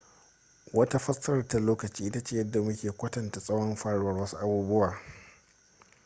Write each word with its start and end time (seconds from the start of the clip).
wata 0.73 0.99
fassarar 0.99 1.47
ta 1.47 1.59
lokaci 1.59 2.05
ita 2.05 2.23
ce 2.23 2.35
yadda 2.37 2.59
mu 2.61 2.73
ke 2.75 2.91
kwatanta 2.91 3.39
tsawon 3.39 3.75
faruwar 3.75 4.17
wasu 4.17 4.37
abubuwa 4.37 4.99